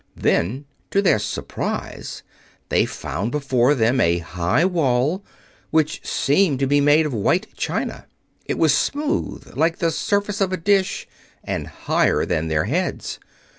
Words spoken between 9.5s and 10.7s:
like the surface of a